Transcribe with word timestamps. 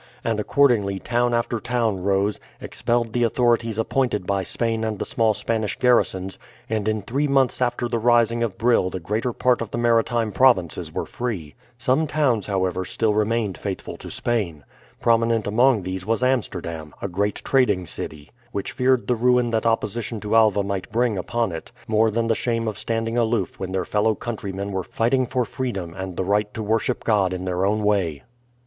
And 0.23 0.39
accordingly 0.39 0.97
town 0.97 1.31
after 1.35 1.59
town 1.59 2.01
rose, 2.01 2.39
expelled 2.59 3.13
the 3.13 3.21
authorities 3.21 3.77
appointed 3.77 4.25
by 4.25 4.41
Spain 4.41 4.83
and 4.83 4.97
the 4.97 5.05
small 5.05 5.35
Spanish 5.35 5.77
garrisons, 5.77 6.39
and 6.67 6.87
in 6.87 7.03
three 7.03 7.27
months 7.27 7.61
after 7.61 7.87
the 7.87 7.99
rising 7.99 8.41
of 8.41 8.57
Brill 8.57 8.89
the 8.89 8.99
greater 8.99 9.31
part 9.31 9.61
of 9.61 9.69
the 9.69 9.77
maritime 9.77 10.31
provinces 10.31 10.91
were 10.91 11.05
free. 11.05 11.53
Some 11.77 12.07
towns, 12.07 12.47
however, 12.47 12.83
still 12.83 13.13
remained 13.13 13.59
faithful 13.59 13.95
to 13.97 14.09
Spain. 14.09 14.63
Prominent 14.99 15.45
among 15.45 15.83
these 15.83 16.03
was 16.03 16.23
Amsterdam, 16.23 16.95
a 16.99 17.07
great 17.07 17.35
trading 17.35 17.85
city, 17.85 18.31
which 18.51 18.71
feared 18.71 19.05
the 19.05 19.13
ruin 19.13 19.51
that 19.51 19.67
opposition 19.67 20.19
to 20.21 20.35
Alva 20.35 20.63
might 20.63 20.91
bring 20.91 21.15
upon 21.15 21.51
it, 21.51 21.71
more 21.87 22.09
than 22.09 22.25
the 22.25 22.33
shame 22.33 22.67
of 22.67 22.75
standing 22.75 23.19
aloof 23.19 23.59
when 23.59 23.71
their 23.71 23.85
fellow 23.85 24.15
countrymen 24.15 24.71
were 24.71 24.83
fighting 24.83 25.27
for 25.27 25.45
freedom 25.45 25.93
and 25.93 26.17
the 26.17 26.23
right 26.25 26.51
to 26.55 26.63
worship 26.63 27.03
God 27.03 27.33
in 27.35 27.45
their 27.45 27.67
own 27.67 27.83
way. 27.83 28.23